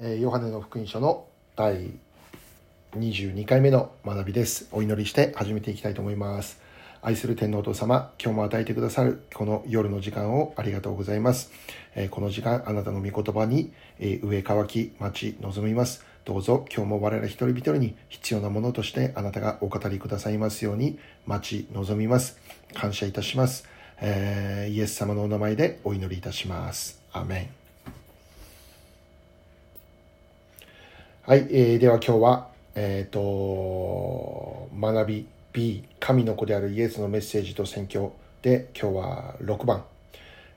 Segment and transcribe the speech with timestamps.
[0.00, 1.26] えヨハネの福音書の
[1.56, 1.90] 第
[2.92, 4.68] 22回目の学びです。
[4.70, 6.60] お祈りして始めていきたいと思います。
[7.02, 11.50] 愛する天皇お父様、今日も与えてくださるこの夜の時間をありがとうございます。
[11.96, 16.04] えこの時間、あなたの御言葉に、え上乾き、待ち、望みます。
[16.24, 22.38] どうぞ今日も我々一人一人に必要なものとしてあなたがお語りくださいますように待ち望みます。
[22.72, 23.66] 感謝いたします。
[24.00, 27.02] えーイエス様のお名前でお祈りいたします。
[27.10, 27.67] アーメン。
[31.28, 39.84] はい、えーでは今日は、えっ、と、学び B、神の子であるイエスのメッセージと宣教で、今日は6番、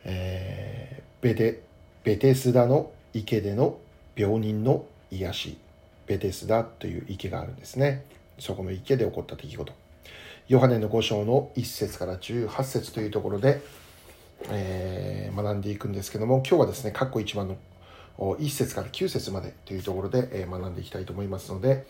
[0.05, 1.59] えーベテ、
[2.05, 3.79] ベテスダの池での
[4.15, 5.57] 病人の癒し、
[6.07, 8.05] ベテスダという池があるんですね。
[8.40, 9.73] そこの池で起こった出来事。
[10.48, 13.59] ヨハネの5章の1節から18節というところで、
[14.49, 17.57] えー学んでいくんですけども、今日はですね、括弧1番の
[18.17, 21.85] 1節から9節までというところで、学んでいきたいと思いますので、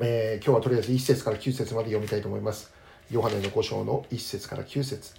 [0.00, 2.72] えー今日はとりあえず1節から9節まで読みたいと思います。
[3.10, 5.14] ヨハネの5章の1節から9節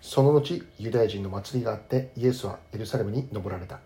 [0.00, 3.80] その後、ユダヤ人の祭りがあって、イエスはエルサレムに登られた。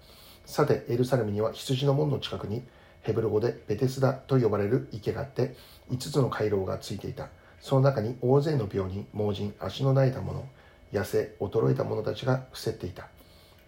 [0.47, 2.62] さて、エルサレムには羊の門の近くに、
[3.03, 5.55] ヘブル語でベテスダと呼ばれる池があって、
[5.91, 7.28] 5つの回廊がついていた。
[7.61, 10.47] その中に大勢の病人、盲人、足の泣いた者、
[10.92, 13.09] 痩せ、衰えた者たちが伏せていた。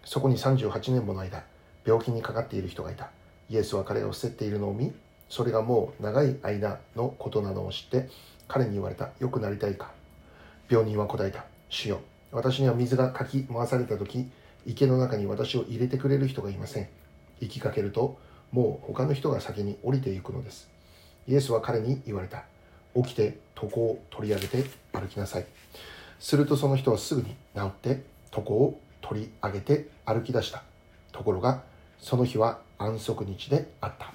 [0.07, 1.43] そこに38年もの間、
[1.85, 3.09] 病気にかかっている人がいた。
[3.49, 4.93] イエスは彼が伏せっているのを見、
[5.27, 8.07] それがもう長い間のことなのを知って、
[8.47, 9.09] 彼に言われた。
[9.19, 9.91] よくなりたいか。
[10.69, 11.43] 病人は答えた。
[11.67, 11.99] 主よ、
[12.31, 14.29] 私には水がかき回された時、
[14.65, 16.87] 池の中に私を入れてくれる人がいません。
[17.41, 18.17] 行きかけると、
[18.53, 20.69] もう他の人が先に降りていくのです。
[21.27, 22.45] イエスは彼に言われた。
[22.95, 25.45] 起きて床を取り上げて歩きなさい。
[26.17, 30.63] するとその人はすぐに治って床を取り上げて歩き出した。
[31.11, 31.63] ところが、
[31.99, 34.11] その日は安息日であった。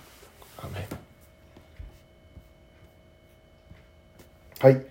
[4.60, 4.84] はい。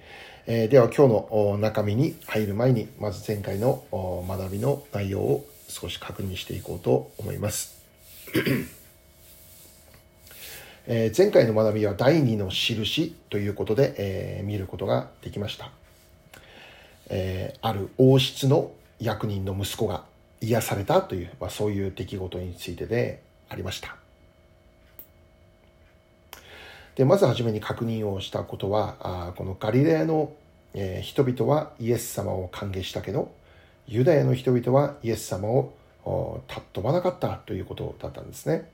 [0.47, 3.83] えーでは今日の中身に入る前に、まず前回の
[4.27, 7.81] 学びの内容を少し確認していこうと思います。
[10.87, 15.71] えー前回の学びは第二の印ということで、えー見ることができました。
[17.07, 18.71] えーある王室の
[19.01, 20.05] 役人の息子が
[20.39, 23.95] 癒されたという、まあ、そういう出来事についてでありました。
[26.95, 30.33] でまずはじめに確認をしたことはあこのガリレアの、
[30.73, 33.31] えー人々はイエス様を歓迎したけど
[33.87, 35.73] ユダヤの人々はイエス様を
[36.05, 38.69] お尊ばなかったということだったんですね。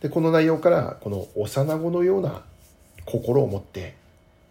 [0.00, 2.42] でこの内容からこの幼子のような
[3.04, 3.94] 心を持って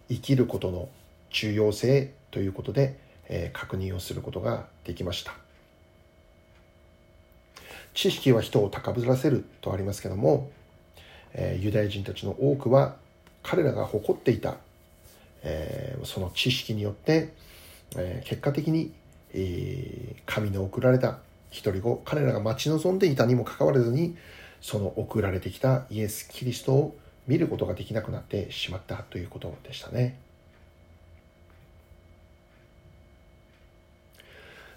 [0.09, 0.89] 生きることの
[1.31, 2.97] 重要性ということで、
[3.29, 5.33] え確認をすることができました。
[7.93, 10.49] 知識は人を高ぶらせるとありますけども、
[11.33, 12.95] えユダヤ人たちの多くは
[13.43, 14.57] 彼らが誇っていた、
[15.43, 17.33] えその知識によって、
[17.95, 18.91] え結果的に、
[20.25, 21.19] 神の送られた
[21.51, 24.15] 一人子彼らが待ち望んでいたにもかかわらずに
[24.61, 26.97] その送られてきたイエス・キリストを
[27.27, 30.17] 見ることができなくなってしまったということでしたね。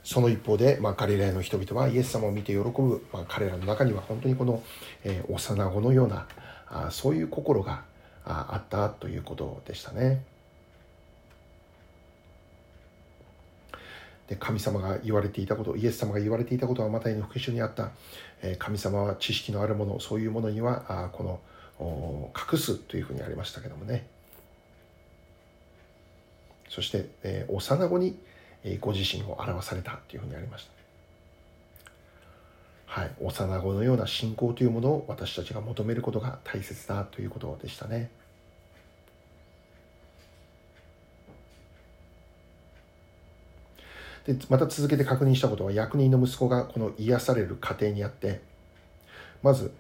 [0.04, 4.62] その一方で、まあ、ガリラヤの人々はイエス様を見て喜ぶ、まあ、彼らの中には本当にこの、
[5.04, 6.26] えー幼子のような
[6.68, 7.84] あそういう心が
[8.24, 10.24] ああったということでしたね。
[14.28, 17.90] で神様が言われていたことイエス様が言われていたことはマタイの福音書にあった、
[18.42, 24.06] えー神様は知識のあるものそういうものにはあこの隠すというふうにありましたけどもね
[26.68, 28.16] そして、えー幼子に、
[28.80, 30.72] ご自身を表されたというふうにありました
[32.92, 33.10] はい。
[33.20, 38.10] 幼子のような信仰というものを私たちが求めることが大切だということでしたね。
[44.26, 48.42] でまた続けて確認したことは役人の息子がこの癒される過程にあって
[49.42, 49.72] まず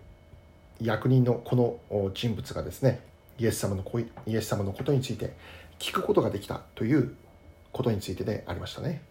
[0.80, 1.54] 役人のこ
[1.90, 3.00] の人物がですね
[3.38, 5.34] イエス様のこイエス様のことについて
[5.78, 7.14] 聞くことができたという
[7.72, 9.02] ことについてでありましたね。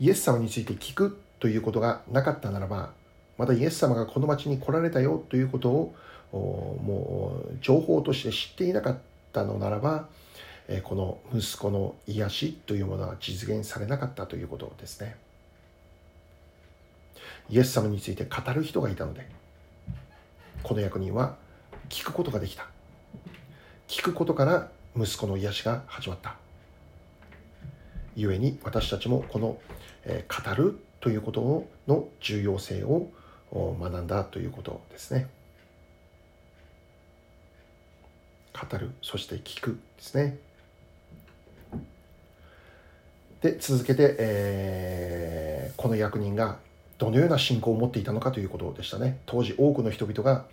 [0.00, 2.92] イエス様について聞くということがなかったならば
[3.38, 5.94] またイエス様がこの町に来られたよということを
[6.32, 8.98] もう情報として知っていなかっ
[9.32, 10.08] たのならば
[10.82, 15.16] この息子の癒しというものは実現されなかったということですね。
[17.50, 19.28] イエス様について語る人がいたので
[20.62, 21.36] この役人は
[21.90, 22.66] 聞くことができた。
[23.86, 26.36] 聞くことから息子の癒しが始まった
[28.16, 29.58] 故に私たちもこの、
[30.04, 33.10] えー語るということの重要性を
[33.52, 35.28] 学んだということですね。
[38.54, 40.38] 語るそして聞くですね。
[43.42, 46.56] で続けて、えー、この役人が
[46.96, 50.46] どのような信仰を持っていたのかということでしたね当時多くの人々が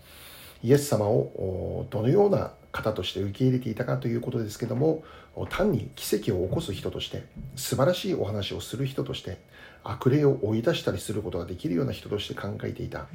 [0.63, 5.03] イエス様をどのような方として受け入れていたかということですけども
[5.49, 7.23] 単に奇跡を起こす人として
[7.55, 9.39] 素晴らしいお話をする人として
[9.83, 13.07] 悪霊を追い出したりすることができるような人として考えていた。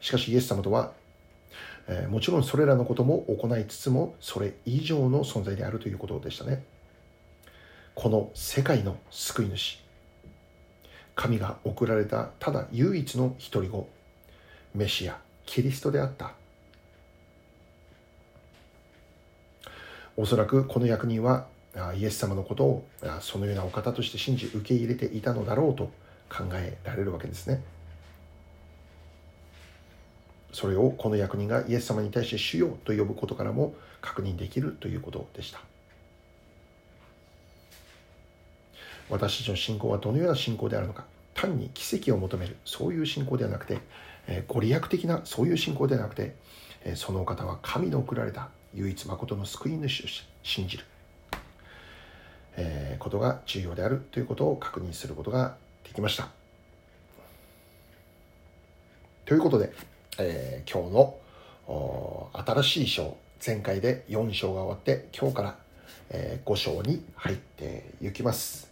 [0.00, 0.92] しかしイエス様とは、
[1.88, 6.64] え、もちろんそれらのことも行いつつもそれ以上の存在であるということでしたね。
[7.94, 9.82] この世界の救い主
[11.14, 13.88] 神が送られたただ唯一の独り子
[14.74, 15.25] メシア。
[15.46, 16.32] キリストであった。
[20.16, 21.46] おそらくこの役人は
[21.96, 22.86] イエス様のことを
[23.20, 25.90] そのようなお方として信じ受け入れていたのだろうと
[26.28, 27.62] 考えられるわけですね。
[30.52, 35.60] それをこの役人がイエス様に対して主よと呼ぶことからも確認できるということでした。
[39.10, 41.04] 私たちの信仰はどのような信仰であるのか
[41.34, 43.78] 単に奇跡を求めるそういう信仰ではなくて、
[44.28, 46.34] えご利益的なそういう信仰ではなくて、
[46.84, 50.84] えそのお方は神の送られた唯一誠の救い主として信じる、
[52.56, 56.28] えことが重要であるということを確認することができました。
[59.26, 59.72] ということで、
[60.18, 61.18] えー、今日の
[62.32, 65.58] 新しい章前回で4章が終わって今日から、
[66.10, 68.65] えー、5章に入っていきます。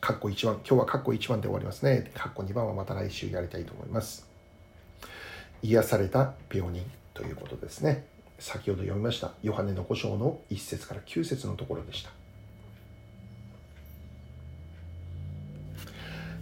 [0.00, 2.10] カッコ1番、今日はカッコ1番で終わりますね。
[2.14, 4.26] カッコ2番はまた来週やりたいと思います。
[5.62, 8.06] 癒された病人ということですね。
[8.38, 9.32] 先ほど読みました。
[9.42, 12.10] ヨハネの5章の1節から9節のところでした。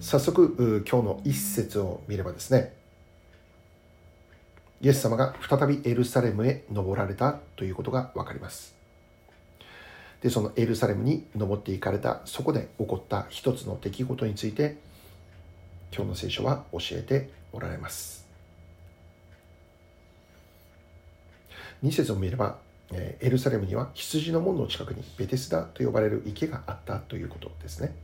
[0.01, 2.77] 早速、今日の1節を見ればですね、
[4.81, 8.78] イエス様が再びエルサレムへ登られたということがわかります。
[10.23, 14.77] でそのエルサレムに登っていかれたそこで起こった一つの出来事について
[15.95, 18.27] 今日の聖書は教えておられます。
[21.85, 22.59] 2節を見れば
[22.91, 27.95] エルサレムには羊の門の近くにベテスダと呼ばれる池があったということですね。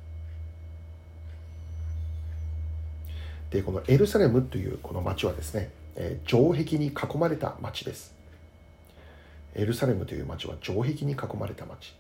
[3.51, 5.71] でこのエルサレムというこの町はですね
[6.27, 8.15] 城壁に囲まれた町です。
[9.55, 11.95] エルサレムという町は城壁に囲まれた町。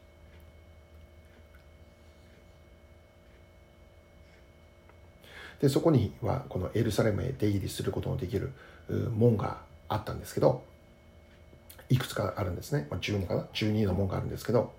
[5.61, 8.53] でそこにはこのエルサレムへ出入りすることのできる
[9.17, 9.59] 門が
[9.89, 10.63] あったんですけど
[11.89, 14.73] いくつかあるんですね、まあ、12かな？12の門があるんですけど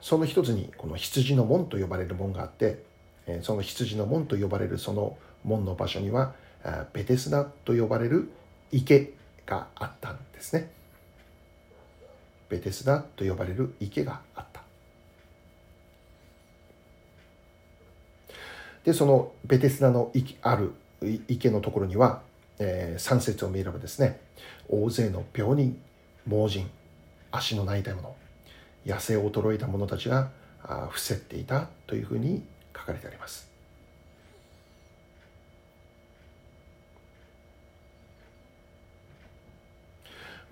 [0.00, 2.82] その一つにこの羊の門と呼ばれる門があって
[3.42, 6.34] その羊の門と呼ばれるその門の場所には
[6.92, 8.30] ベテスダと呼ばれる
[8.70, 9.12] 池
[9.46, 10.70] があったんですね。
[12.48, 14.53] ベテスダと呼ばれる池があった。
[18.84, 20.72] でそのベテスダのある
[21.28, 22.22] 池のところには、
[22.58, 24.20] えー、3節を見ればですね
[24.68, 25.80] 大勢の病人
[26.26, 26.70] 盲人
[27.30, 28.14] 足の泣いた者
[28.86, 30.30] 痩せ衰えた者たちが
[30.90, 32.42] 伏せっていたというふうに
[32.76, 33.54] 書かれてあります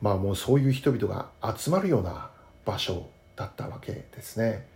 [0.02, 2.30] まあもうそういう人々が集まるような
[2.64, 3.06] 場所
[3.36, 4.71] だったわけですね。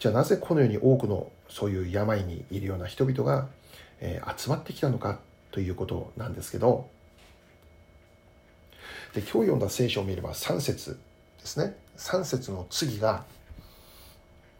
[0.00, 3.48] じゃあなぜこのように多くのそういう病にいるような人々が、
[4.00, 5.18] えー、集まってきたのか
[5.52, 6.88] ということなんですけど
[9.14, 10.98] で今日読んだ聖書を見れば3節
[11.40, 13.24] ですね3節の次が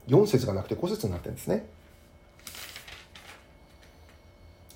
[0.08, 1.66] 4節がなくて5節になってるんですね。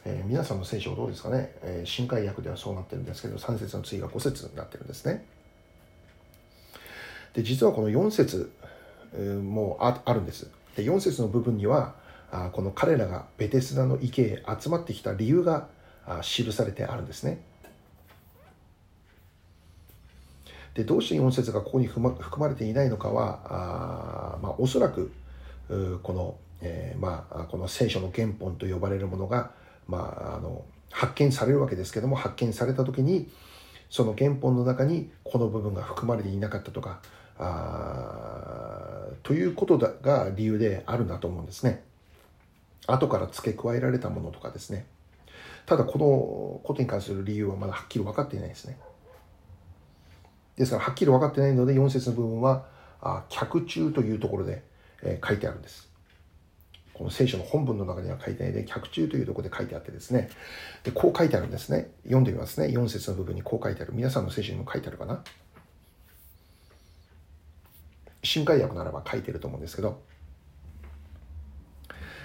[0.06, 5.24] えー、皆さんの聖書どうですかね、えー、新海訳ではそうなってるんですけど3節の次が5節になってるんですね。
[7.34, 8.52] で実はこの4節
[9.18, 10.50] もああるんです。
[10.76, 11.94] で4節の部分には
[12.30, 15.68] あこの彼らがベテスダの池へ集まってきた理由が
[16.22, 17.40] 記されてあるんですね。
[20.74, 25.12] でどうして4節がここに含まれていないのかはあ、まあ、おそらく
[26.02, 29.52] この,、えー、まあ、この聖書の原本と呼ばれるものが、
[29.86, 33.30] まあ、あの発見されるわけですけども発見された時に
[33.88, 37.00] その原本の中にこの部分が含まれていなかったとか
[37.38, 41.82] あということだが理由であるんだと思うんですね。
[42.86, 44.86] 後から付け加えられたものとかですね。
[45.66, 48.78] ただこのことに関する理由はまだはっきり分かっていないですね。
[50.56, 52.66] ですからはっきり分かってないので4節の部分は
[53.28, 54.62] 客中というところで
[55.04, 55.88] え、書いてあるんです。
[56.92, 60.30] この聖書の本文の中には書いてないで、脚中というところで書いてあってですね、
[60.84, 61.90] でこう書いてあるんですね。
[62.04, 62.68] 読んでみますね。
[62.68, 63.92] 4節の部分にこう書いてある。
[63.94, 65.22] 皆さんの聖書にも書いてあるかな
[68.24, 70.02] 新海訳ならば書いてると思うんですけど、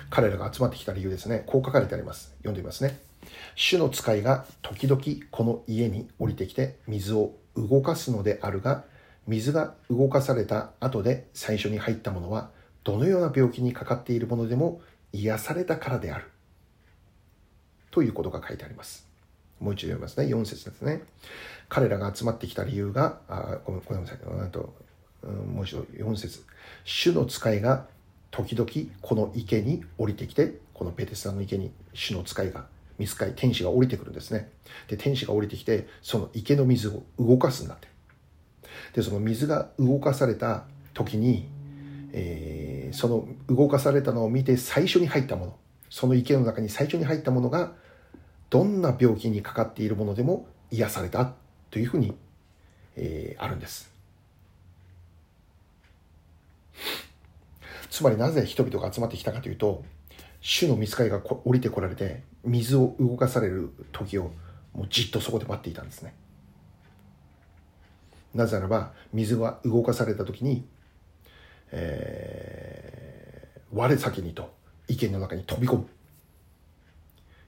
[0.10, 1.44] 彼らが集まってきた理由ですね。
[1.46, 2.34] こう書かれてあります。
[2.40, 3.00] 読んでみますね。
[3.56, 8.86] 主の使いが時々この家に降りてきて水を動かすのであるが、
[9.28, 12.50] 水が動かされた後で最初に入ったものは、
[12.84, 16.26] どのような病気にかかっているものでも癒されたからである。
[17.92, 19.08] ということが書いてあります。
[19.60, 20.34] もう一度読みますね。
[20.34, 21.04] 4節ですね。
[21.68, 24.20] 彼らが集まってきた理由が、あごめんなさい。
[24.42, 24.74] あと、
[25.24, 26.44] うん、もう一度4節
[26.86, 27.88] 主の使いが
[28.32, 28.70] 時々
[29.02, 32.66] この池に降りてきて、このペテスタの池に主の使いが、
[32.98, 34.50] 水使い、天使が降りてくるんですね。
[34.88, 37.88] で、天使が降りてきて、その池の水を動かすんだって。
[38.94, 41.48] で、その水が動かされた時に、
[42.12, 45.56] えー、その動かされたのを見て最初に入ったもの、
[45.90, 47.74] その池の中に最初に入ったものが、
[48.50, 51.34] どんな病気にかかっているものでも癒された
[51.72, 52.16] というふうに、
[52.96, 53.89] えー、あるんです。
[57.90, 59.84] つまりなぜ人々が集まってきたかというと、
[60.42, 64.32] 主の見つかりが降りてこられて、水を動かされる時を
[64.74, 66.14] もうじっとそこで待っていたんですね。
[68.34, 70.66] なぜならば、水が動かされた時に、
[71.72, 74.54] えー、我先にと
[74.88, 75.88] 池の中に飛び込む。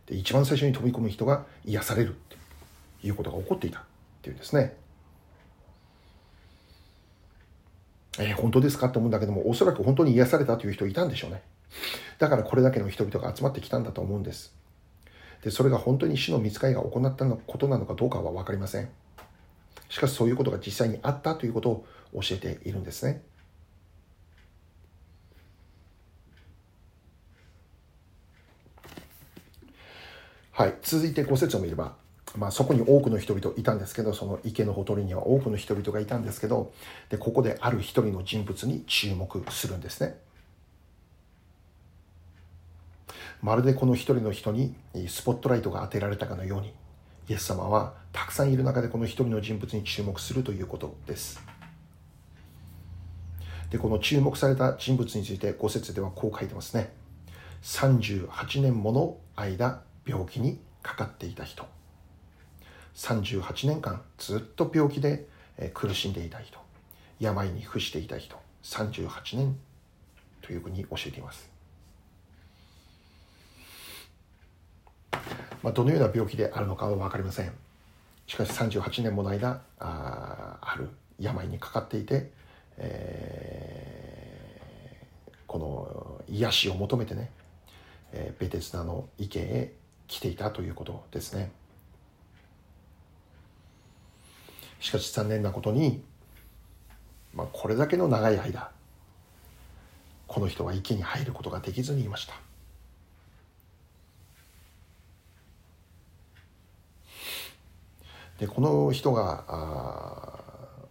[0.08, 2.16] で、一番最初に飛び込む人が癒される
[3.02, 3.84] ということが起こっていたっ
[4.22, 4.76] ていうんですね。
[8.20, 11.42] えー、本当ですかって思うんだけども、おそらく本当に癒されたという人いたんでしょうね。
[12.20, 14.54] だからこれだけの人々が集まってきたんだと思うんです。
[15.44, 18.90] で、それが本当に死の見つかりが行ったことなのかどうかは分かりません。
[19.90, 23.22] しかしそういうことが実際にあったということを教えているんですね。
[30.52, 31.96] はい、続いて5節を見れば
[32.38, 36.72] まあ、そこに多くの人々いたんですけどその池のほとりには多くの人々がいたんですけど
[37.10, 40.16] でここである一人の人物に注目するんですね。
[43.42, 44.76] まるでこの一人の人に
[45.08, 46.74] スポットライトが当てられたかのように
[47.28, 51.42] イエス様はたくさんいる中でこの一人の人物に注目するということです。
[53.72, 56.94] でこの注目された人物について5節ではこう書いてますね。
[57.64, 61.81] 38年もの間病気にかかっていた人。
[62.96, 65.26] 38年間ずっと病気で
[65.74, 66.60] 苦しんでいた人
[67.20, 69.58] 病に伏していた人38年
[70.42, 71.50] というふうに教えています、
[75.64, 77.52] まあ、どのような病気であるのかは分かりません。
[78.28, 82.32] しかし38年もの間あある病にかかっていて、
[82.78, 87.30] えー、この癒しを求めてね、
[88.14, 89.74] え、ベテスナの池へ
[90.08, 91.52] 来ていたということですね。
[94.82, 96.04] しかし残念なことに、
[97.34, 98.72] まあ、これだけの長い間
[100.28, 102.34] この人は池に入ることができずにいました。
[108.40, 110.40] でこの人があ、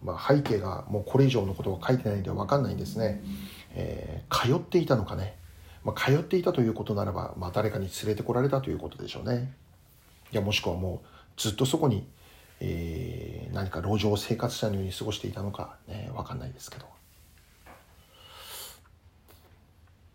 [0.01, 3.21] まあ、背景がもうこれ以上のことが書いてないんで分かんないんですね、
[3.73, 5.37] えー、通っていたのかね、
[5.83, 9.53] まあ、通っていたということならば、まあ、誰かに連れてこられたということでしょうね。
[10.31, 12.07] いやもしくはもうずっとそこに
[12.63, 16.85] えー、何か路上生活者のように過ごしていたのかね分かんないですけど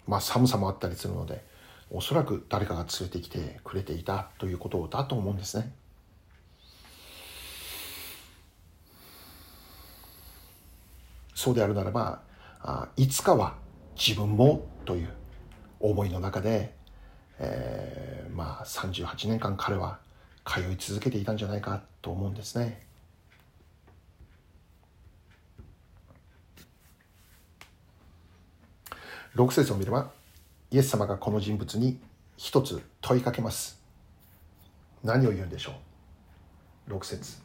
[0.06, 1.44] まあ寒さもあったりするので
[1.90, 5.72] おそらく誰かが連れてきてくれていたということだと思うんですね。
[11.34, 12.22] そうであるならば
[12.60, 13.56] あいつかは
[13.96, 15.10] 自分もという
[15.80, 16.74] 思いの中で、
[17.38, 19.98] えー、まあ38年間彼は
[20.46, 22.86] 通い続けていたんじゃないかと思うんですね。
[29.34, 30.10] 6節を見れば
[30.70, 32.00] イエス様がこの人物に
[32.38, 33.82] 一つ問いかけます。
[35.02, 35.72] 何を言うんでしょ
[36.88, 37.38] う ?6 節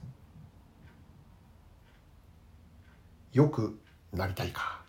[3.34, 3.80] よく
[4.14, 4.82] なりたいか。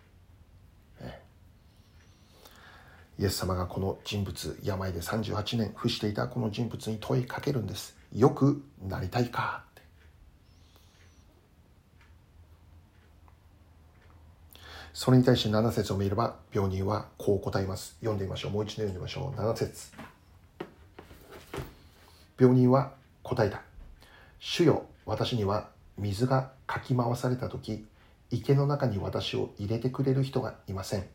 [3.19, 9.65] イエス様がこの人物病で38年伏していたこの人物に問いかけるんですよくなりたいか。
[14.93, 17.97] それに対して7節を見れば病人はこう答えます。
[18.01, 18.53] 読んでみましょう。
[18.53, 19.41] もう一度読んでみましょう。
[19.41, 19.93] 7節。
[22.39, 22.93] 病人は
[23.23, 23.63] 答えた。
[24.39, 27.87] 主よ私には水がかき回された時
[28.31, 31.07] 池の中に私を入れてくれる人がいません。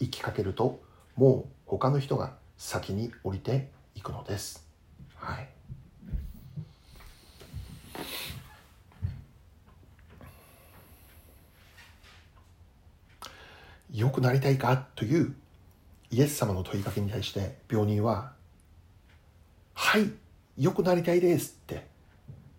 [0.00, 0.80] 行きかけると
[1.16, 4.66] もう他の人が先に降りていくのです。
[5.16, 5.53] はい。
[13.92, 15.36] 良くなりたいかという
[16.10, 18.32] イエス様の問いかけに対して病人は
[19.74, 20.10] 「はい
[20.58, 21.86] 良くなりたいです」って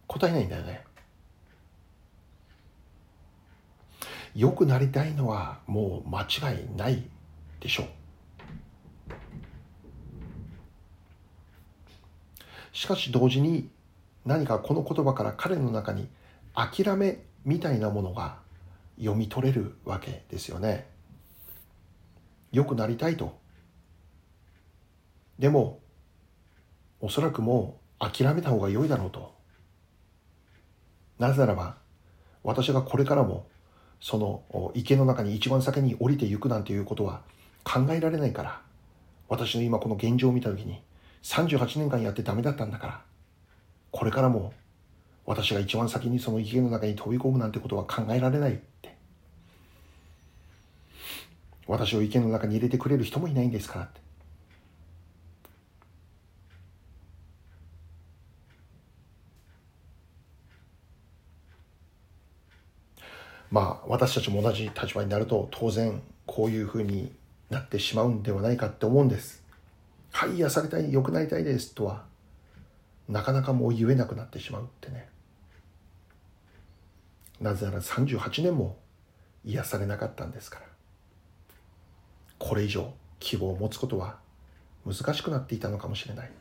[0.07, 0.85] 答えないんだよね。
[4.33, 7.03] 良くなりたいのはもう間違いない
[7.59, 7.87] でしょう。
[12.73, 13.69] しかし同時に
[14.25, 16.07] 何かこの言葉から彼の中に
[16.53, 18.37] 諦めみたいなものが
[18.97, 20.87] 読み取れるわけですよね。
[22.51, 23.37] 良くなりたいと。
[25.37, 25.79] でも
[27.01, 29.35] おそらくもう諦めた方が良いだろうと。
[31.19, 31.77] なぜならば
[32.43, 33.47] 私がこれからも
[34.01, 37.21] その池の中に一番先に降りていくなんていうことは
[37.63, 38.61] 考えられないから
[39.27, 40.81] 私の今この現状を見た時に
[41.23, 43.01] 38年間やってダメだったんだから
[43.95, 44.51] これからも
[45.25, 48.93] 私が一番先にその池の中に飛び込むなんてことは考えられないって
[51.65, 54.01] 私を池の中に入れてくれる人もいないんですからって
[63.49, 67.13] まあ私たちも同じ立場になると当然こういうふうに
[67.49, 69.41] なってしまうんではないかって思うんです。
[70.11, 72.03] はい、癒されたい、良くなりたいですとは
[73.07, 75.07] なかなかもう言えなくなってしまうってね。
[77.39, 78.77] なぜなら38年も
[79.43, 80.65] 癒されなかったんですから。
[82.39, 84.17] これ以上希望を持つことは
[84.85, 86.31] 難しくなっていたのかもしれない。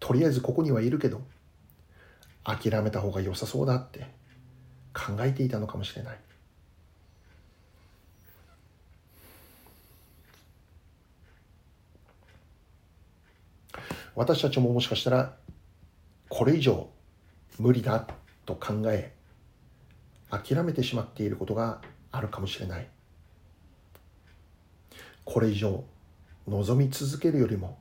[0.00, 1.22] とりあえずここにはいるけど
[2.42, 4.06] 諦めた方が良さそうだって
[4.92, 6.18] 考えていたのかもしれない
[14.14, 15.36] 私たちももしかしたら
[16.28, 16.88] これ以上
[17.58, 18.06] 無理だ
[18.44, 19.12] と考え
[20.30, 22.88] 諦めてしまっていることがあるかもしれない
[25.24, 25.84] これ以上
[26.48, 27.78] 望み続けるよりも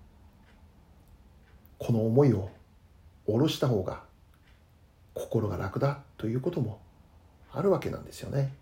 [1.77, 2.49] この思いを
[3.25, 4.03] 下ろした方が
[5.13, 6.79] 心が楽だということも
[7.51, 8.53] あるわけなんですよね。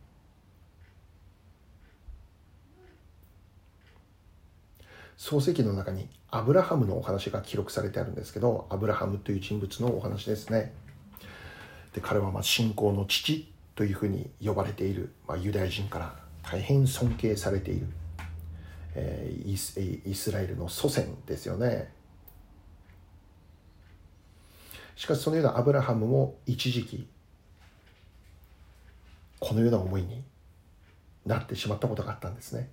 [5.19, 10.73] 創世記の中にアブラハムのお話が記録されてあるんですけどアブラハムという人物のお話ですね。
[11.93, 17.87] で彼はま信仰の父というふうに呼ばれている、まあ、ユダヤ人から大変尊敬されている、
[18.95, 21.91] えー、イスラエルの祖先ですよね。
[24.95, 27.09] しかしそのようなアブラハムも一時期
[29.41, 30.23] このような思いに
[31.25, 32.69] なってしまったことがあったんですね。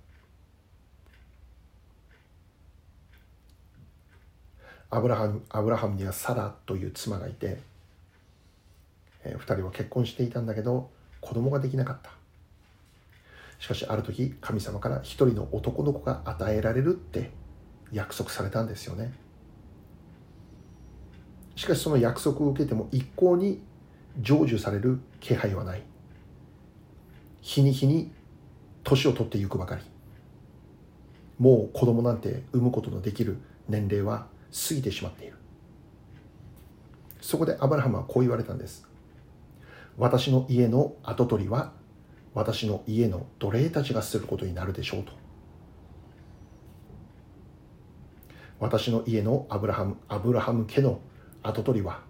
[4.89, 7.59] アブラハムアブラハムにはサラという妻がいて、
[9.23, 12.11] えー、2人は結婚していたんだけど子供ができなかった。
[13.59, 17.31] しかしある時神様から一人の男の子が与えられるって
[17.91, 19.13] 約束されたんですよね。
[21.55, 23.61] しかしその約束を受けても一向に
[24.21, 25.81] 成就される気配はない。
[27.41, 28.11] 日に日に
[28.83, 29.81] 年を取っていくばかり。
[31.39, 35.35] もう子供なんて産むことのできる年齢は過ぎてしまっている
[37.21, 38.87] そこでアブラハムはこう言われたんです
[39.97, 41.71] 私の家の跡取りは
[42.33, 45.11] 私の家の奴隷たちがすることになるでしょうと
[48.59, 50.99] 私の家のアブラハムアブラハム家の
[51.43, 52.01] 跡取りは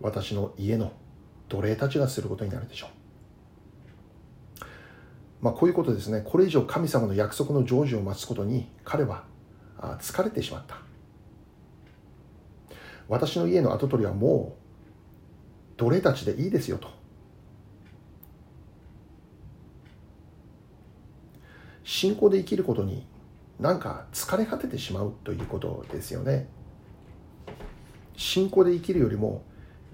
[0.00, 0.92] 私の家の
[1.48, 2.90] 奴隷たちがすることになるでしょう。
[5.42, 6.22] まあ、こういうことですね。
[6.24, 9.24] これ以上神様の約束の成就を待つことに彼は
[10.00, 10.76] 疲れてしまった。
[13.10, 16.88] 私の家の跡取りはもう奴隷たちでいいですよと。
[21.82, 23.04] 信仰で生きることに
[23.58, 26.46] なんか疲れ果ててしまうということですよね。
[28.16, 29.42] 信仰で生きるよりも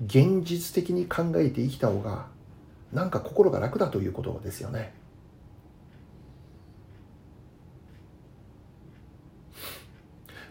[0.04, 2.26] 現実的に考えて生きた方が
[2.92, 4.92] なんか心が楽だということですよね。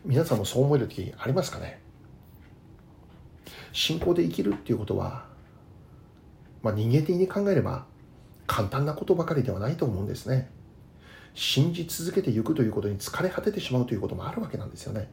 [0.04, 1.84] 皆さんもそう思える時ありますかね？
[3.75, 5.25] 信仰で生きるっていうことは、
[6.63, 7.85] まあ、人間的に考えれば
[8.47, 10.49] 簡単なことばかりではないと思うんですね。
[11.33, 15.09] 信じ続けていくということに疲れ果ててしまうということもあるわけなんですよね。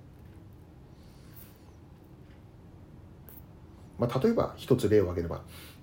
[3.99, 5.43] まあ、例えば一つ例を挙げれば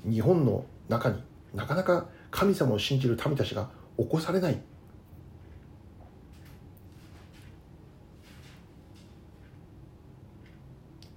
[0.09, 1.21] 日本の中に
[1.53, 4.61] なかなか神様を信じる民たちが起こされない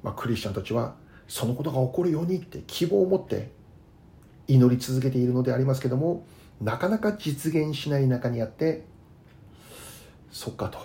[0.02, 0.96] まあ、クリスチャンたちは
[1.32, 3.50] そのことが起こるようにって希望を持って
[4.48, 6.26] 祈り続けているのでありますけども
[6.60, 8.84] なかなか実現しない中にあって
[10.30, 10.78] そっかと。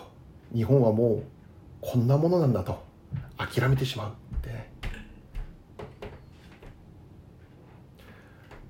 [0.56, 1.24] 日本はもう
[1.82, 2.82] こんなものなんだと。
[3.36, 4.70] 諦めてしまうって。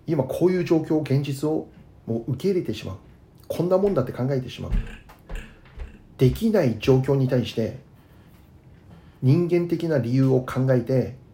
[0.07, 1.67] 今こういう状況現実を
[2.07, 2.97] もう受け入れてしまう。
[3.47, 4.71] こんなもんだって考えてしまう。
[6.17, 7.77] できない状況に対して
[9.21, 11.26] 人間的な理由を考えて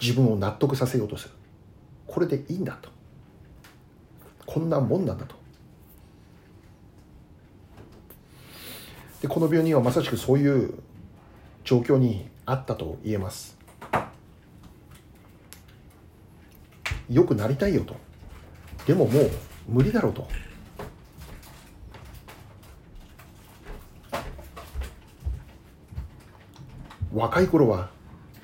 [0.00, 1.34] 自分を納得させようとする。
[2.06, 2.90] これでいいんだと。
[4.46, 5.34] こんなもんなんだと。
[9.22, 10.74] でこの病人はまさしくそういう
[11.64, 13.56] 状況にあったと言えます。
[17.08, 17.96] よくなりたいよと。
[18.86, 19.30] でももう
[19.66, 20.28] 無理だろうと。
[27.14, 27.90] 若い頃は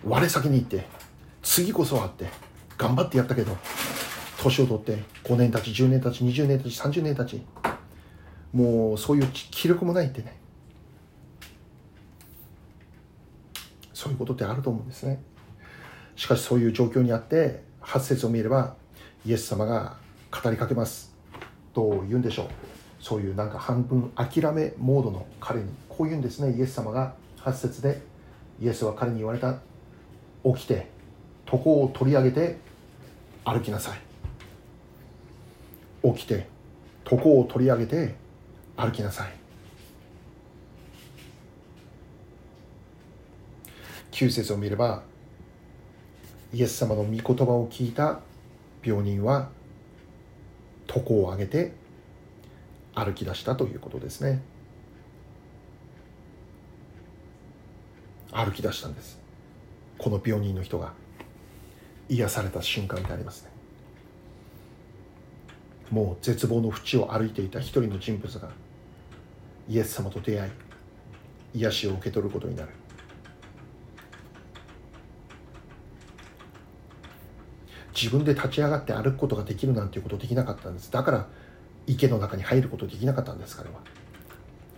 [0.05, 0.87] 我先に行って
[1.53, 2.27] 次こそはって
[2.79, 3.57] 頑張ってやったけど
[4.41, 7.45] 年を取って5年たち10年たち20年たち30年たち
[8.53, 10.39] もうそういう気力もないってね。
[13.93, 15.21] そういうことってあると思うんですね。
[16.15, 18.77] しかしそういう状況にあって8節を見れば
[19.27, 19.97] イエス様が
[20.31, 21.17] 語りかけます。
[21.75, 22.47] どう言うんでしょう。
[23.01, 26.57] そういうなんか半分諦めモードの彼にこう言うんですね。
[26.57, 28.01] イエス様が8節で
[28.63, 29.59] イエスは彼に言われた。
[30.45, 31.00] 起きて
[31.53, 32.59] 床を取り上げて
[33.45, 33.99] 歩きなさい。
[36.15, 36.47] 起きて
[37.11, 38.15] 床を取り上げて
[38.77, 39.33] 歩きなさい。
[44.13, 45.03] 9節を見れば
[46.53, 48.21] イエス様の御言葉を聞いた
[48.83, 49.49] 病人は
[50.87, 51.73] 床を上げて
[52.95, 54.43] 歩き出したということですね。
[58.33, 59.19] 歩き出したんです。
[59.99, 60.93] この病人の人が。
[62.11, 63.51] 癒された瞬間でありますね。
[65.91, 68.51] もう絶望の淵を歩いていた一人の人物が
[69.69, 70.51] イエス様と出会い
[71.55, 72.69] 癒しを受け取ることになる。
[77.95, 80.91] 自分で立ち上がって歩くことができるなんていうことできなかったんです。
[80.91, 81.29] だから
[81.87, 83.77] 池の中に入ることできなかったんです彼は。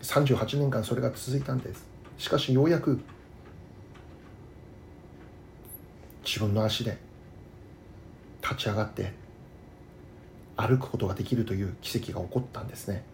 [0.03, 1.87] 38年間それが続いたんです。
[2.18, 3.01] しかしようやく
[6.25, 6.99] 自分の足で
[8.43, 9.13] 立ち上がって
[10.57, 13.05] 歩くことができるという奇跡が起こったんですね。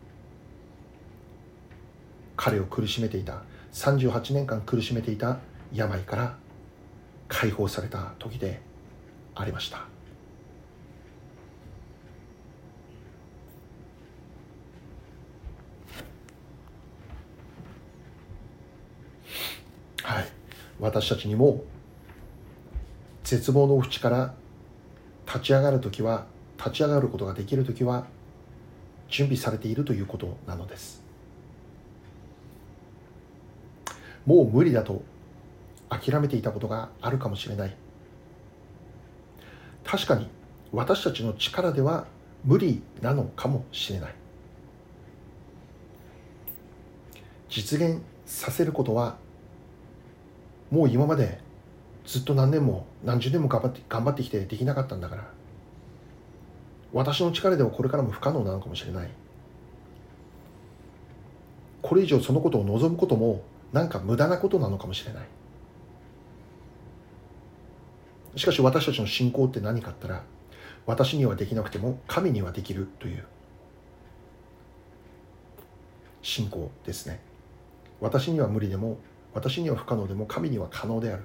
[2.36, 5.38] 彼を苦しめていた38年間苦しめていた
[5.72, 6.36] 病から
[7.28, 8.60] 解放された時で
[9.34, 9.86] ありました。
[20.02, 20.28] はい。
[20.80, 21.64] 私たちにも
[23.24, 24.34] 絶望の淵から
[25.28, 28.06] 立ち上がる時は立ち上がることができる時は
[29.08, 31.02] 準備されているということなのです。
[34.24, 35.02] もう無理だと
[35.90, 37.76] 諦めていたことがあるかもしれない。
[39.84, 40.28] 確かに
[40.72, 42.06] 私たちの力では
[42.44, 44.14] 無理なのかもしれない。
[47.48, 49.16] 実現させることは
[50.70, 51.38] もう今まで
[52.08, 55.30] ずっと何年も何十年も頑張って頑張ってきてできなかったんだから。
[56.94, 59.10] 私の力ではこれからも不可能なのかもしれない。
[61.82, 63.42] これ以上そのことを望むことも
[63.74, 65.26] なんか無駄なことなのかもしれない。
[68.36, 70.22] しかし私たちの信仰って何かったら
[70.86, 73.24] 私にはできなくても神にはできるという。
[76.22, 77.20] 信仰ですね。
[78.00, 78.96] 私には無理でも
[79.34, 81.24] 私には不可能でも神には可能である。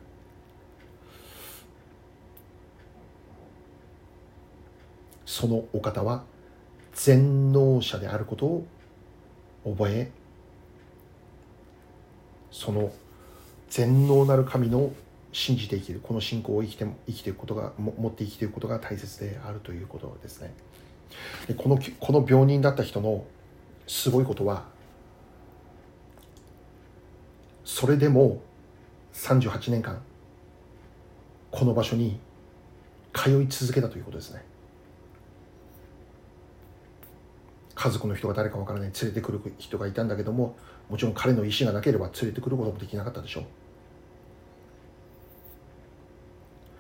[5.34, 6.24] そのお方は
[6.94, 8.68] 全能者であることを
[9.66, 10.12] 覚え
[12.52, 12.94] その
[13.68, 14.94] 全能なる神の
[15.32, 20.54] 信じて生きるこの信仰を生きて生きていくことが持って生きていくことが大切であるということですね。
[21.48, 23.26] でこのこの病人だった人の
[23.88, 24.66] すごいことは
[27.66, 28.40] それでも
[29.16, 30.00] 38年間
[31.50, 32.20] この場所に
[33.14, 34.53] 通い続けたということですね。
[37.84, 40.56] 家族の人が誰かわからない連れてくる人がいたんだけども
[40.90, 43.44] もちろん彼の意思がなければ連れてくることもできなかったでしょう、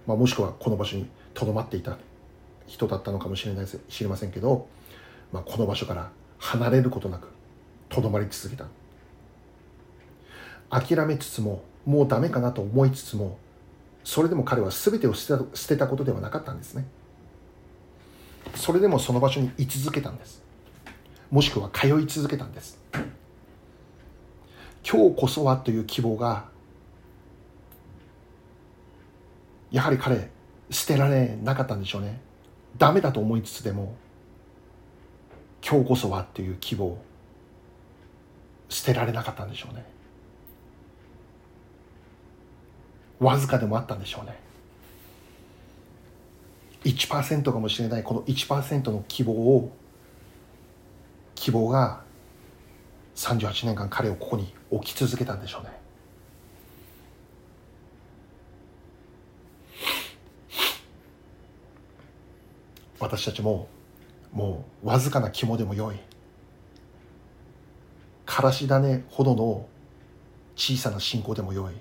[0.07, 1.97] まあ、もしくはこの場所にとどまっていた
[2.67, 4.69] 人だったのかもしれない知りませんけど、
[5.33, 7.27] まあ、この場所から離れることなく
[7.89, 8.67] とどまり続けた。
[10.69, 13.37] 諦めつつももうダメかなと思いつつも
[14.05, 15.37] それでも彼は全てを捨
[15.67, 16.85] てたことではなかったんですね。
[18.55, 20.42] それでもその場所に居続けたんです。
[21.33, 22.77] もしくは通い続けたんです。
[24.87, 26.45] 今日こそはという希望が
[29.71, 30.29] やはり彼
[30.69, 32.21] 捨てられなかったんでしょうね。
[32.77, 33.95] ダメだと思いつつでも
[35.67, 36.99] 今日こそはっていう希望
[38.69, 39.83] 捨てられなかったんでしょうね。
[43.19, 44.37] わずかでもあったんでしょうね。
[46.83, 49.75] 1%かもしれないこの1%の希望を
[51.35, 52.01] 希望が
[53.15, 55.69] 38年間彼をここに置き続けたんでしょうね。
[62.99, 63.67] 私たちも
[64.31, 65.99] もうわずかな肝でもよい
[68.25, 69.67] からし種ほどの
[70.55, 71.73] 小さな信仰でもよい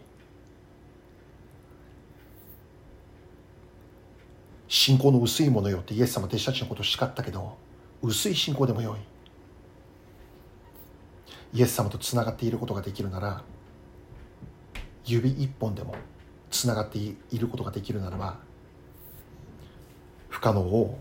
[4.67, 7.57] 信仰の薄いものよってイエス様弟子たちのことを叱ったけど
[8.03, 9.12] 薄い信仰でもよい。
[11.53, 13.43] イエス様とつながっていることができるなら
[15.05, 15.95] 指一本でも
[16.51, 18.38] つながっていることができるならば
[20.29, 20.99] 不可能を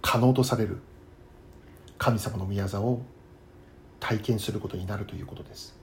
[0.00, 0.80] 可能とされる
[1.98, 3.02] 神様の宮座を
[3.98, 5.76] 体験することになるということです。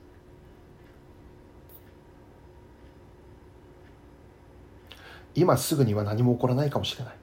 [5.34, 7.14] 今すぐには何も起こらないかもしれない。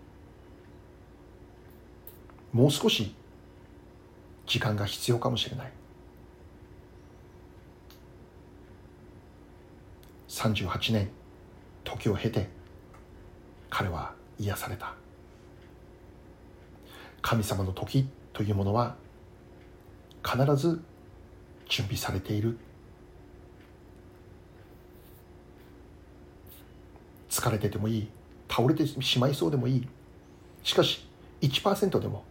[2.52, 3.16] もう少し
[4.46, 5.74] 時間が必要かもしれない。
[10.34, 11.10] 38年
[11.84, 12.50] 時を経て
[13.70, 14.96] 彼は癒された。
[17.22, 18.96] 神様の時というものは
[20.26, 20.82] 必ず
[21.70, 22.58] 準備されている。
[27.30, 28.10] 疲れててもいい
[28.50, 29.88] 倒れてしまいそうでもいい。
[30.64, 31.08] しかし
[31.42, 32.24] 1%でも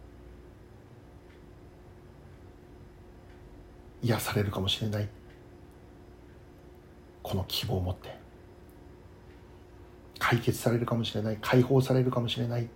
[4.01, 5.07] 癒されるかもしれない。
[7.23, 8.15] この希望を持って
[10.19, 12.69] 解決されるかもしれない解放されるかもしれない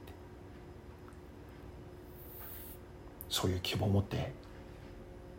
[3.30, 4.32] そういう希望を持って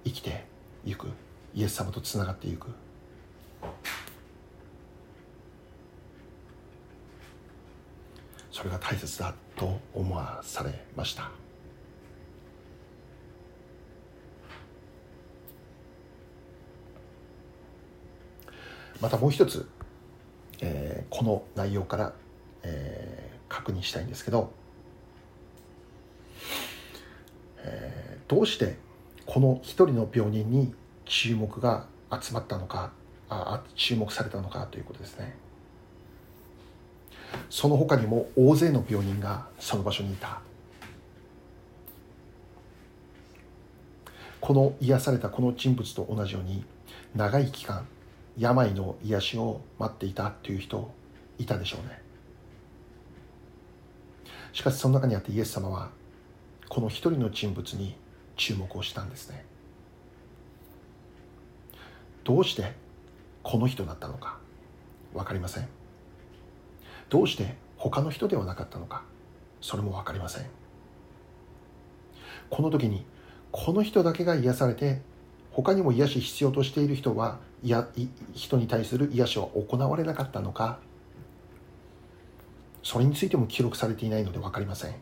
[0.04, 0.44] 生きて
[0.84, 1.08] いく
[1.54, 2.68] イエス様とつながっていく。
[8.52, 11.30] それが大切だと思わされました。
[19.00, 19.68] またもう一つ、
[20.60, 22.12] えー、この内容から、
[22.62, 24.52] えー、確認したいんですけど、
[27.58, 28.76] えー、どうして
[29.26, 32.92] この一人の病人に注目が集まったのか
[33.30, 35.36] あ注目されたのかということですね。
[37.50, 40.40] その他にも大勢の病人がその場所にいた。
[44.40, 46.64] この癒されたこの人物と同じように
[47.14, 47.86] 長い期間
[48.38, 50.90] 病の癒しを待っていたという人
[51.38, 52.00] いたでしょうね。
[54.52, 55.90] しかしその中にあってイエス様は
[56.68, 57.96] この一人の人物に
[58.36, 59.44] 注目をしたんですね。
[62.24, 62.72] どうして
[63.42, 64.38] この人だったのか
[65.12, 65.68] 分かりません。
[67.08, 69.02] どうして他の人ではなかったのか
[69.60, 70.46] それも分かりません。
[72.50, 73.04] この時に
[73.50, 75.00] この人だけが癒されて
[75.58, 77.88] 他にも癒し必要としている人はいや
[78.32, 80.78] 人に対する癒しは行われなかったのか。
[82.84, 84.94] それについても記録されていないので分かりません。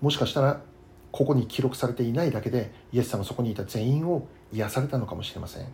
[0.00, 0.60] もしかしたら
[1.12, 5.66] ここに記録されていないだけでイエス様はそこにいた全員を癒されたのかもしれません。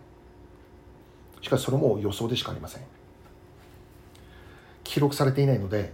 [1.41, 2.83] しかしそれも予想でしかありません。
[4.83, 5.91] 記録されていないので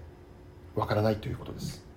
[0.76, 1.89] わからないということです。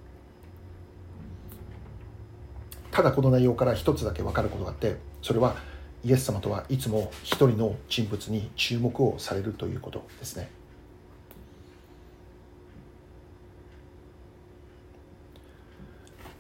[2.95, 5.57] ただこの内容から一つだけ分かることがあってそれは
[6.05, 10.49] イエス様とはいつも一人の人物に注目をされるということですね。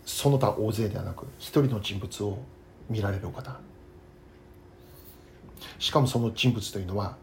[0.05, 2.39] その他大勢ではなく一人の人物を
[2.89, 3.59] 見られるお方。
[5.81, 7.17] しかもその人物というのは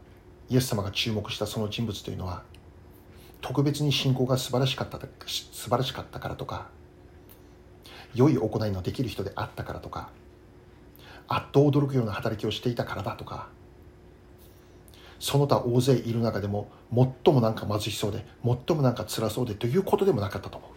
[0.50, 2.42] イエス様が注目したその人物というのは
[3.40, 6.68] 特別に信仰が素晴らしかった素晴らしかったからとか
[8.14, 10.10] 良い行いのできる人であったからとか
[11.28, 13.48] あっと驚くような働きをしていたからだとか
[15.18, 20.70] その他大勢いる中でも最もなんか貧しそうで最もなんか辛そうでということでもなかったと思う。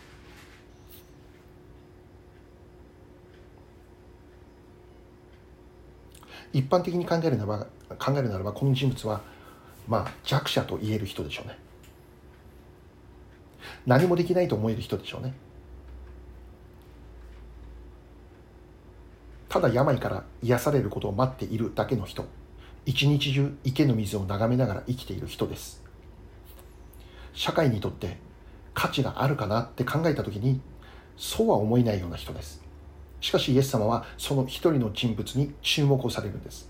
[6.54, 7.68] 一般的に考えるならば
[7.98, 9.22] 考えるならばこの人物は
[9.90, 11.58] まあ弱者と言える人でしょうね。
[13.86, 15.34] 何もできないと思える人でしょうね。
[19.56, 22.26] ただ病から癒されることを待っているだけの人。
[22.86, 25.82] 一日中池の水を眺めながら生きている人です。
[27.34, 28.18] 社会にとって
[28.74, 30.60] 価値があるかなって考えた時に
[31.16, 32.62] そうは思えないような人です。
[33.22, 36.70] しかしイエス様はその一人の人物に注目をされるんです。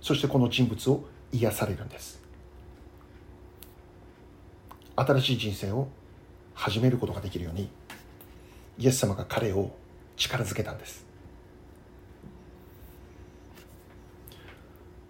[0.00, 2.20] そしてこの人物を癒されるんです。
[4.96, 5.86] 新しい人生を
[6.52, 7.70] 始めることができるように
[8.76, 9.70] イエス様が彼を
[10.16, 11.13] 力づけたんです。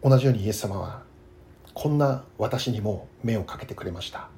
[0.05, 1.03] 同じようにイエス様は
[1.73, 4.29] こんな私にも目をかけてくれました。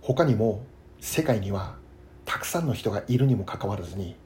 [0.00, 0.64] 他にも
[1.00, 1.76] 世界には
[2.24, 4.16] たくさんの人がいるにもかかわらずに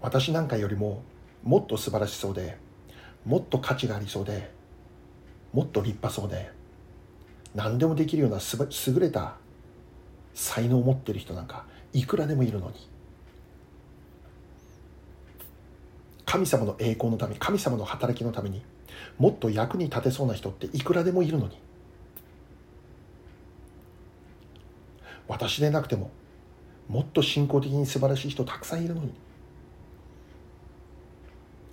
[0.00, 1.02] 私なんかよりも
[1.42, 2.56] もっと素晴らしそうで
[3.24, 4.52] もっと価値がありそうで
[5.52, 6.52] もっと立派そうで
[7.56, 9.34] 何でもできるような優れた
[10.34, 12.99] 才能を持っている人なんかいくらでもいるのに。
[16.30, 18.62] 神様の栄光のため神様の働きのために
[19.18, 21.58] もっと役に立てそうな人っていくらでもいるのに。
[25.26, 26.12] 私でなくても
[26.86, 29.12] もっと信仰的に素晴らしい人たくさんいるのに。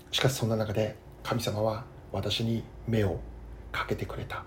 [0.10, 3.20] しかしそんな中で神様は私に目を
[3.72, 4.44] かけてくれた。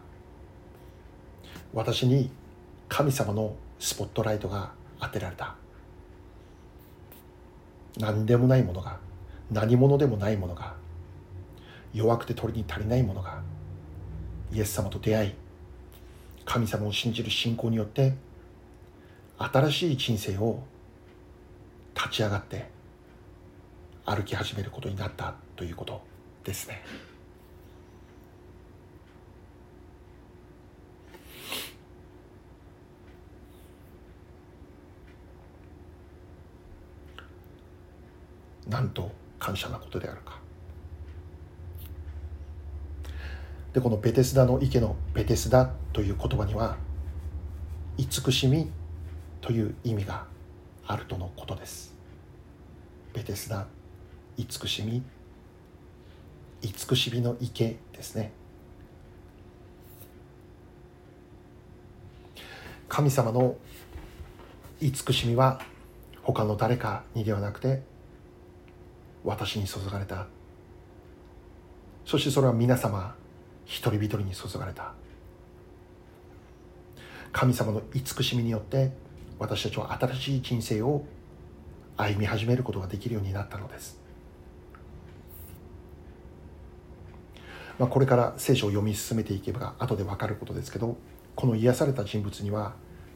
[1.73, 2.33] 私に
[2.88, 5.55] 神様のスポットライトが当てられた。
[7.96, 8.99] 何でもないものが
[9.50, 10.74] 何者でもないものが
[11.92, 13.42] 弱くて鳥に足りないものが
[14.52, 15.34] イエス様と出会い
[16.44, 18.14] 神様を信じる信仰によって
[19.38, 20.62] 新しい人生を
[21.94, 22.68] 立ち上がって
[24.04, 26.00] 歩き始めることになったということ
[26.44, 26.82] ですね。
[38.68, 39.10] なんと
[39.40, 40.38] 感謝なことであるか。
[43.72, 46.76] でこのベテスダの池のベテスダという言葉には
[47.96, 48.70] 慈しみ
[49.40, 50.26] という意味が
[50.87, 51.94] あるとのことです。
[53.12, 53.66] ベテスダ
[54.37, 55.03] 慈しみ
[56.62, 58.33] 慈しみの池ですね。
[62.88, 63.57] 神様の
[64.81, 65.61] 慈しみは
[66.22, 67.83] 他の誰かにではなくて
[69.24, 70.26] 私に注がれた。
[72.04, 73.14] そしてそれは皆様
[73.64, 74.94] 一人一人に注がれた。
[77.33, 78.90] 神様の慈しみによって
[79.38, 81.04] 私たちは新しい人生を
[81.96, 84.00] 歩み始めることができるようになったのです、
[87.78, 90.96] まあ、これから聖書を読み進めていけば後で分かることですけど
[91.37, 92.74] この癒された人物には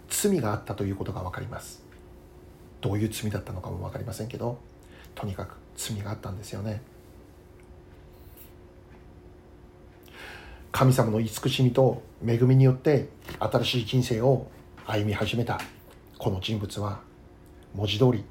[0.08, 1.82] 罪があったということが分かります。
[2.80, 4.58] どういう罪だったのかも分かりませんけど
[5.14, 6.82] とにかく罪があったんですよね。
[10.72, 13.08] 神様の慈しみと恵みによって
[13.38, 14.50] 新しい人生を
[14.86, 15.60] 歩み始めた
[16.18, 17.00] この人物は
[17.74, 18.24] 文字通り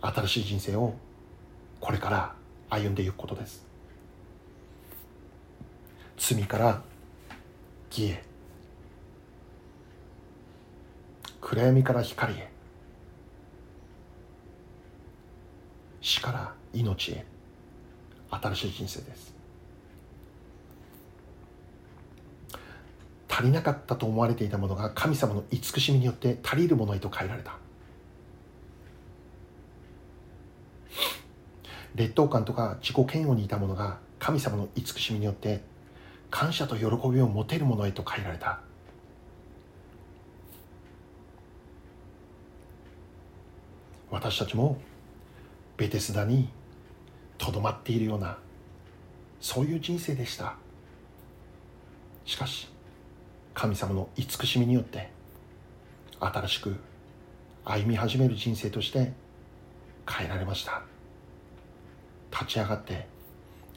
[0.00, 0.94] 新しい人生を
[1.80, 2.34] これから
[2.70, 3.66] 歩んでいくことです。
[6.16, 6.82] 罪から
[7.90, 8.24] 義へ。
[11.40, 12.57] 暗闇から光へ。
[16.00, 17.24] 死から命へ。
[18.30, 19.34] 新しい人生です。
[23.28, 27.56] 足りなかったと思われていたものが神様の慈しみによって足りるものへと変えられた。
[31.94, 35.62] 劣等感とか自己嫌悪にいたものが神様の慈しみによって
[36.30, 38.60] 感謝と喜びを持てるものへと変えられた。
[44.10, 44.78] 私たちも
[45.78, 46.50] ベテスダに
[47.38, 48.36] とどまっているような
[49.40, 50.56] そういう人生でした。
[52.26, 52.68] しかし
[53.54, 55.08] 神様の慈しみによって
[56.20, 56.76] 新しく
[57.64, 59.12] 歩み始める人生として
[60.06, 60.82] 変えられました。
[62.32, 63.06] 立ち上がって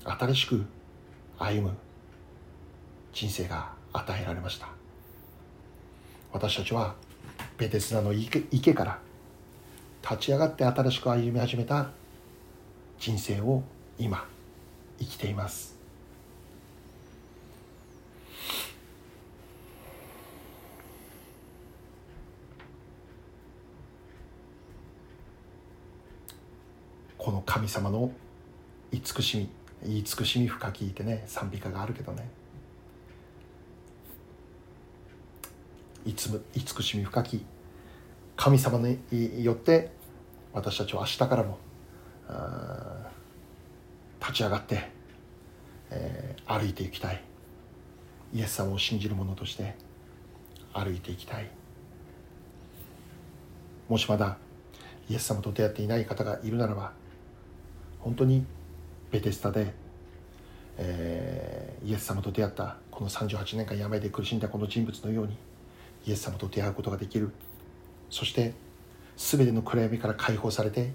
[0.04, 0.66] 新しく
[1.38, 1.78] 歩む
[3.14, 4.70] 人生が与えられました。
[6.34, 6.96] 私たちは
[7.58, 9.00] ベテスダの池から
[10.02, 11.92] 立ち上がって新しく歩み始めた
[13.00, 13.64] 人生を
[13.98, 14.28] 今
[15.00, 15.80] 生きています。
[27.18, 28.12] この神様の
[28.92, 29.38] 慈し
[29.84, 32.28] み慈しみ深きいてね賛美歌があるけどね。
[36.04, 37.46] いつも慈しみ深き
[38.42, 38.98] 神様に
[39.44, 39.92] よって
[40.52, 41.60] 私たちは明日からも
[44.20, 44.90] 立ち上がって、
[45.92, 47.24] えー、歩いていきたい。
[48.34, 49.76] イエス様を信じる者として
[50.74, 51.52] 歩いていきたい。
[53.88, 54.40] もしまだ
[55.08, 56.94] イエス様と出会っていない方がいるならば
[58.00, 58.44] 本当に
[59.12, 59.72] ベテスタで、
[60.80, 65.38] えー、イエス様と出会ったこの38年間病で苦しんだこの人物のように
[66.08, 67.30] イエス様と出会うことができる。
[68.12, 68.54] そして
[69.18, 70.92] 全ての暗闇から解放されて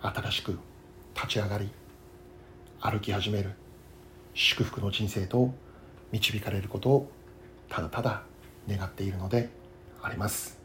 [0.00, 0.58] 新しく
[1.14, 1.70] 立ち上がり
[2.80, 3.52] 歩き始める
[4.34, 5.54] 祝福の人生と
[6.10, 7.10] 導かれることを
[7.68, 8.22] ただただ
[8.68, 9.50] 願っているので
[10.02, 10.58] あります。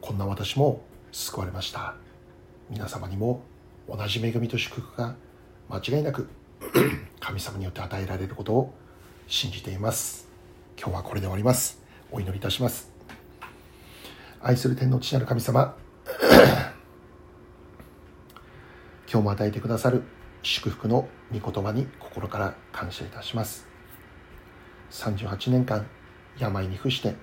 [0.00, 0.82] こんな私も
[1.12, 1.94] 救われました。
[2.70, 3.42] 皆様にも
[3.88, 5.16] 同じ恵みと祝福が
[5.68, 6.28] 間違いなく
[7.20, 8.74] 神様によって与えられることを
[9.26, 10.28] 信じています。
[10.78, 11.80] 今日はこれで終わります。
[12.10, 12.97] お祈りいたします。
[14.48, 15.76] 愛する天の父なる神様。
[19.06, 20.02] 今日も与えてくださる
[20.42, 23.68] 祝福の御言葉に心から感謝いたします。
[24.90, 25.86] 38年間
[26.38, 27.14] 病に伏して、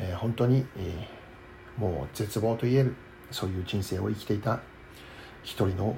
[0.00, 2.96] えー、本当に、えー、もう絶望といえる
[3.30, 4.58] そういう人生を生きていた
[5.44, 5.96] 一人の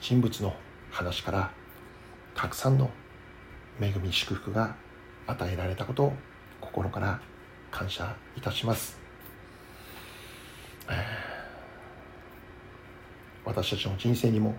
[0.00, 0.54] 人物の
[0.90, 1.50] 話から
[2.34, 2.90] たくさんの
[3.78, 4.76] 恵み祝福が
[5.26, 6.14] 与えられたことを
[6.58, 7.20] 心から
[7.70, 9.07] 感謝いたします。
[13.44, 14.54] 私たちの人生にも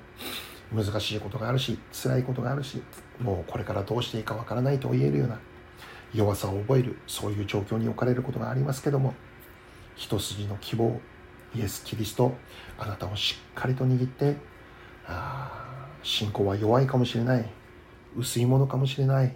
[0.73, 2.81] 難しいことがあるし辛いことがあるし
[3.19, 5.39] もうこれからどうしていいかわからないと言えるような
[6.13, 9.13] 弱さを覚えるそういう状況に置かれることがありますけども
[9.95, 10.99] 一筋の希望
[11.55, 12.35] イエス・キリスト
[12.77, 14.37] あなたをしっかりと握って
[15.07, 17.49] あ信仰は弱いかもしれない
[18.15, 19.35] 薄いものかもしれない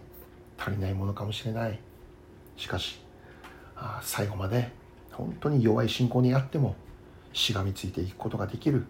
[0.57, 1.79] 足りないものかもしれない。
[2.55, 3.01] しかし
[3.75, 4.71] あ最後まで
[5.11, 6.75] 本当に弱い信仰にあっても
[7.33, 8.85] しがみついていくことができる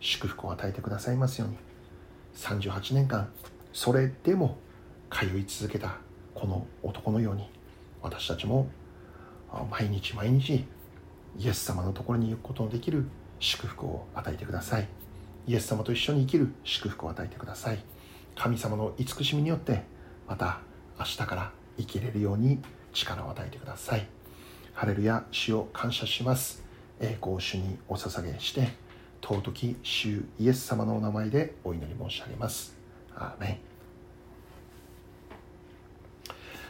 [0.00, 1.56] 祝福を与えてくださいますように。
[2.34, 3.28] 38年間
[3.72, 4.58] それでも
[5.10, 5.98] 通い続けた
[6.34, 7.50] この男のように
[8.02, 8.68] 私たちも
[9.70, 10.64] 毎日毎日
[11.38, 13.06] イエス様のところに行くことのできる
[13.38, 14.88] 祝福を与えてください。
[15.46, 17.78] イエス様と一緒に生きる祝福を与えてください。
[18.36, 19.82] 神様の慈しみによって
[20.28, 20.60] また
[20.98, 22.60] 明日から生きれるように
[22.92, 24.06] 力を与えてください。
[24.72, 26.69] ハレルヤ主を感謝します。
[27.00, 28.68] 栄光主にお捧げして
[29.22, 32.76] 尊き主イエス様のお名前でお祈り申し上げます。
[33.14, 33.58] アーメン。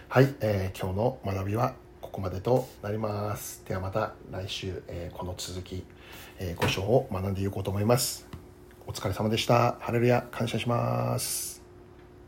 [0.08, 3.62] はい、えー、今日の学びはここまでとなります。
[3.66, 5.84] ではまた来週、えー、この続き、
[6.38, 8.26] えー、5章を学んでいこうと思います。
[8.86, 9.76] お疲れ様でした。
[9.80, 11.59] ハレルヤ感謝します。